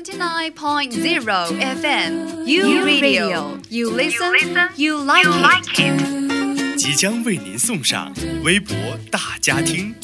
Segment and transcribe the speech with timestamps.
[0.00, 3.58] Seventy-nine point zero FM, U Radio.
[3.68, 4.32] You listen,
[4.76, 5.26] you like
[5.76, 6.78] it.
[6.78, 8.10] 即将为您送上
[8.42, 8.74] 微博
[9.10, 9.94] 大家庭。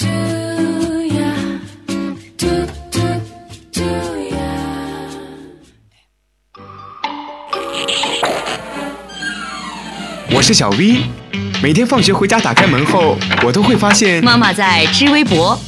[10.31, 11.05] 我是小 V，
[11.63, 15.59] 每天放学回家打开门后，我都会发现，妈妈在织微博，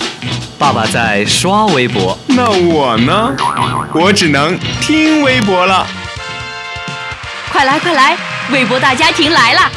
[0.59, 3.33] 爸爸在刷微博，那我呢？
[3.95, 5.87] 我只能听微博了。
[7.53, 8.17] 快来快来，
[8.51, 9.71] 微博大家庭来啦！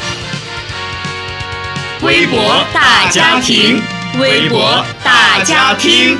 [2.00, 3.80] 微博大家庭，
[4.18, 6.18] 微博大家庭。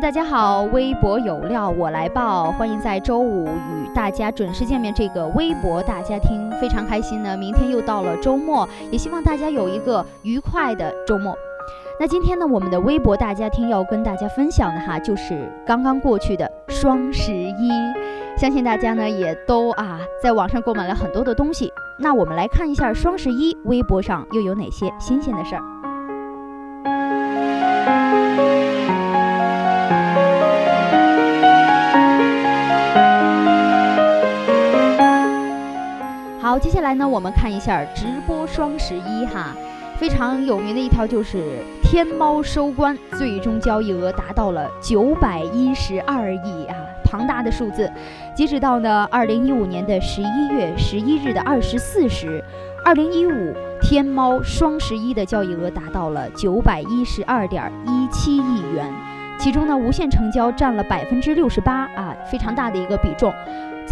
[0.00, 4.92] 大家好，微博有料我来报，欢迎在周五与大家准时见面。
[4.92, 11.32] 这个微博大家听非常开心呢，明天又到了周末，也希望大家有一个愉快的周末。
[11.98, 17.70] 那今天呢，我们的微博大家听要跟大家分享的哈，就是刚刚过去的双十一，
[18.36, 21.72] 相信大家呢也都啊在网上购买了很多的东西。
[22.00, 25.62] 那我们来看一下双十一微博上又有哪些新鲜的事儿。
[36.54, 39.56] 好，接下来呢，我们看一下直播双十一哈，
[39.98, 41.42] 非常有名的一条就是
[41.82, 47.90] 天猫收官，最终交易额达到了九百一十二亿啊，庞大的数字。
[48.36, 52.40] 截止到呢二零一五年的十一月十一日的二十四时，
[52.84, 53.52] 二零一五
[53.82, 58.88] 天猫双十一的交易额达到了九百一十二点一七亿元，
[59.40, 63.34] 其中呢无限成交占了百分之六十八啊，非常大的一个比重。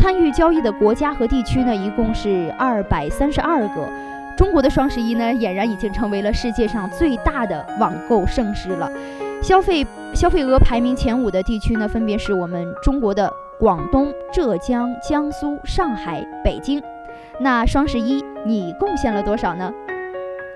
[0.03, 3.89] 参与交易的国家和地区呢，一共是二百三十二个。
[4.37, 8.91] 中国的双十一呢，俨然已经成为了世界上最大的网购盛事了。
[9.41, 16.83] 消费消费额排名前五的地区呢，分别是我们中国的广东、浙江、江苏、上海、北京。
[17.39, 19.73] 那双十一你贡献了多少呢？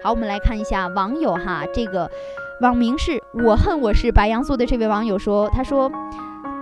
[0.02, 2.10] 好，我们来看一下网友哈，这个
[2.62, 5.88] 网名是我恨我是白羊座的这位网友说，他说。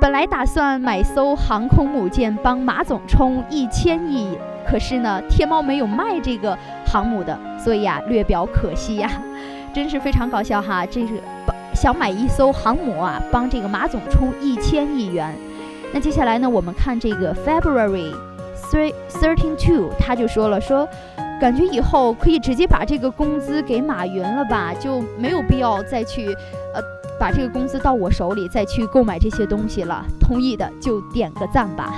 [0.04, 4.36] 本来打算买艘航空母舰帮马总充一千亿，
[4.68, 6.54] 可是呢，天猫没有卖这个
[6.84, 9.10] 航母的，所以啊，略表可惜呀，
[9.72, 10.84] 真是非常搞笑哈！
[10.84, 11.14] 这是
[11.72, 15.34] 想买一艘航母啊，帮这个马总充一千亿元。
[15.90, 18.14] 那接下来呢，我们看这个 February
[18.70, 20.86] three thirteen two，他就说了说，
[21.40, 26.26] 感觉以后可以直接把这个工资给马云了吧，就没有必要再去
[26.74, 26.93] 呃。
[27.18, 30.04] 把这个工资到我手里，再去购买这些东西了。
[30.20, 31.92] 同意的就点个赞吧。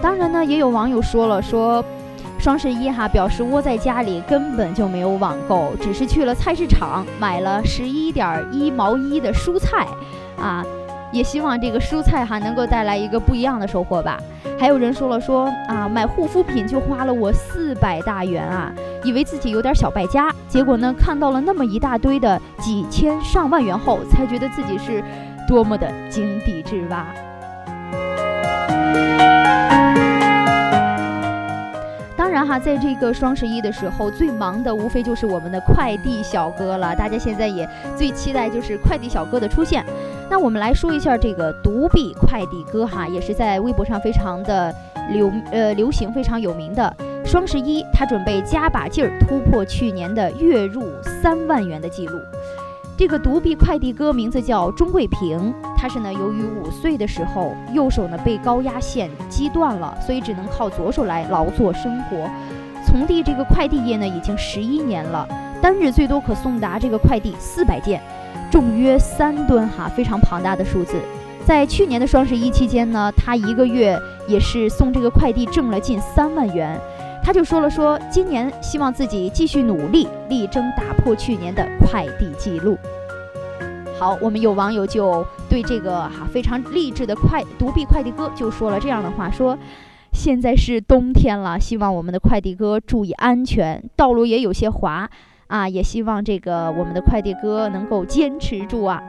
[0.00, 1.84] 当然呢，也有网友说了，说
[2.38, 9.86] 双十一哈，表示窝在家里根本就没有网购，只是去了菜市场买了十一点一毛一的蔬菜，
[10.36, 10.64] 啊。
[11.12, 14.18] 也希望这个蔬菜哈能够带来一个不一样的收获吧。
[14.58, 18.72] 还有人说了说啊，买护肤品就花了我四百大元啊，
[19.04, 25.02] 以为自己有点小败家，结果呢看到了那么一大堆的几千上万元后，才觉得自己是
[25.46, 27.06] 多么的井底之蛙。
[32.16, 36.94] 当然哈，在这个双十一的时候，最忙的无非就是我们的快递小哥了。
[36.94, 39.84] 大家现在也最期待就是快递小哥的出现。
[40.32, 44.74] 那我们来说一下这个独臂快递哥哈，也是在微博上非常的
[45.10, 46.96] 流呃流行，非常有名的。
[47.22, 52.18] 双十一他准备加把劲儿，突破去年的月入三万元的记录。
[52.96, 62.26] 这个独臂快递哥名字叫钟贵平，他是呢由于五岁的时候右手呢被高压线击断了，所以只能靠左手来劳作生活。
[62.86, 65.28] 从递这个快递业呢已经十一年了，
[65.62, 68.02] 单日最多可送达这个快递四百件。
[68.50, 70.96] 重约三吨哈，非常庞大的数字。
[71.46, 73.98] 在去年的双十一期间呢，他一个月
[74.28, 76.78] 也是送这个快递挣了近三万元。
[77.24, 82.76] 他就说了说，今年希望自己继续努力，力争打破去年的快递记录。
[83.98, 89.56] 好，我们有网友就对这个哈非常励志的快独臂快递哥就说了这样的话：说
[90.12, 95.08] 现在是冬天了，希望我们的快递哥注意安全，道路也有些滑。
[95.52, 99.02] 啊，也希望这个我们的快递哥能够坚持住啊！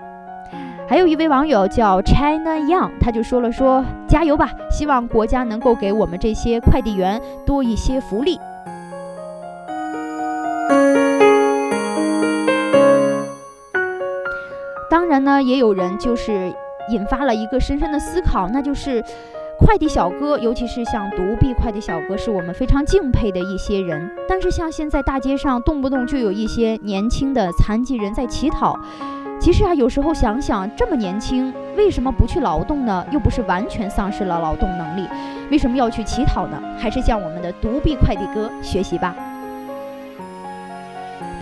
[0.89, 8.37] 还有一位网友叫 China Young，他就说了说加油吧，希望国家能够给我们这些快递员多一些福利。
[14.89, 16.53] 当然呢，也有人就是
[16.89, 19.01] 引发了一个深深的思考，那就是
[19.59, 24.11] 快递小哥，尤其是像独臂快递小哥，是我们非常敬佩的一些人。
[24.27, 28.77] 但是像现在大街上动不动就有一些年轻的残疾人在乞讨。
[29.39, 33.05] 其实啊，有时候想想，这么年轻，为什么不去劳动呢？
[33.11, 35.07] 又不是完全丧失了劳动能力，
[35.49, 36.61] 为什么要去乞讨呢？
[36.77, 39.15] 还是向我们的独臂快递哥学习吧。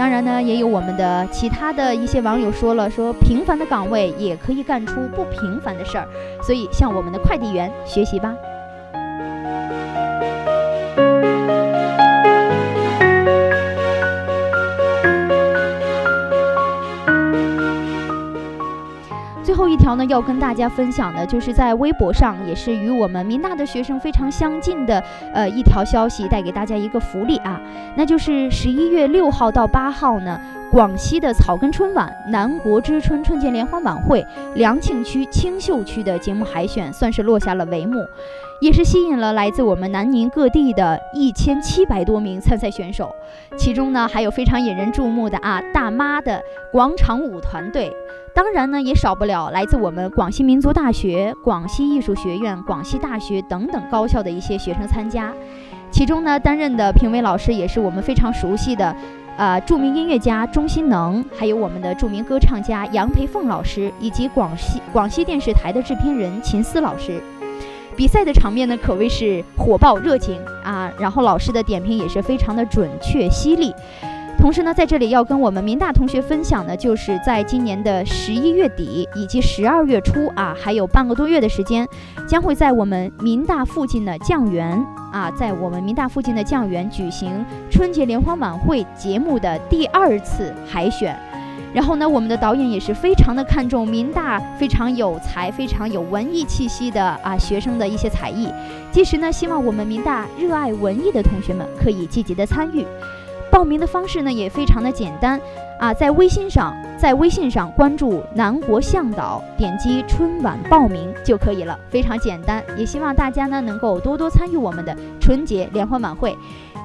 [0.02, 6.08] 当然呢，也有我们的其他的一些网友说了，说平凡的岗位也可以干出不平凡的事儿，
[6.42, 8.34] 所以向我们的快递员学习吧。
[19.92, 25.04] 条呢，要跟大家分享的，就是在微博上，也是与我们民大的学生非常相近的，
[25.34, 27.60] 呃，一条消息，带给大家一个福利啊，
[27.96, 30.40] 那就是十一月六号到八号呢，
[30.72, 34.26] 广西的草根春晚南国之春春节联欢晚会
[34.56, 38.00] 良庆区青秀区的节目海选算是落下了帷幕，
[38.62, 43.14] 也是吸引了来自我们南宁各地的一千七百多名参赛选手，
[43.58, 46.42] 其中呢，还有非常引人注目的啊，大妈的
[46.72, 47.92] 广场舞团队。
[48.34, 55.34] 当然呢，也少不了来自我们广西民族大学、广西艺术学院、广西大学等等高校的一些学生参加。
[55.92, 58.96] 其中呢，担任的评委老师也是我们非常熟悉的，
[59.42, 67.20] 呃，著名音乐家钟欣能，还有我们的著名歌唱家杨培凤老师，以及广西广西电视台的制片人秦思老师。
[67.98, 73.74] 比赛的场面呢，可谓是火爆热情啊，然后老师的点评也是非常的准确犀利。
[74.42, 81.88] 同时呢，在这里要跟我们民大同学分享的，就是在今年的十一月底以及十二月初啊，还有半个多月的时间，
[82.28, 84.84] 将会在我们民大附近的酱园
[85.14, 91.16] 啊，在我们民大附近的酱园举行春节联欢晚会节目的第二次海选。
[91.72, 98.50] 然后呢，我们的导演也是非常的看重民大非常有才、非常有文艺气息的啊学生的一些才艺，
[98.92, 102.84] 届时呢，希望我们民大热爱文艺的同学们可以积极的参与。
[103.52, 105.40] 报名的方式呢也非常的简单
[105.80, 112.64] 啊，在微信上，在微信上关注南国向导，点击春晚报名就可以了，非常简单。
[112.78, 116.36] 也希望大家呢能够多多参与我们的春节联欢晚会，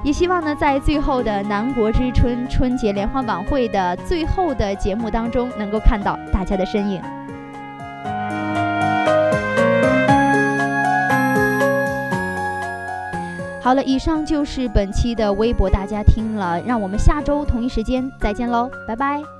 [0.03, 7.01] 也希望呢在最后的南国之春春节联欢晚会的最后的节目当中，能够看到大家的身影。
[13.67, 19.36] 好了，以上就是本期的微博大家听了，让我们下周同一时间再见喽，拜拜。